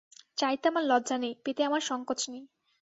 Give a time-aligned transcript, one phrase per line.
[0.37, 2.43] চাইতে আমার লজ্জা নেই, পেতে আমার সংকোচ নেই।